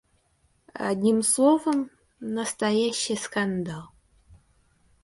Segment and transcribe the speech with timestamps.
[0.73, 3.89] Одним словом, настоящий скандал.